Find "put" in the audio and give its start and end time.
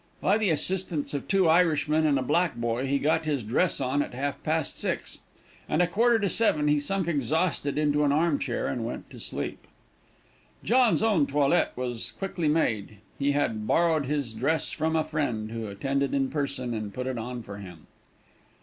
16.89-17.05